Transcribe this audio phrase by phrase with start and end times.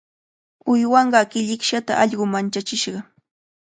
[0.71, 2.99] Uywanqaa killikshata allqu manchachishqa.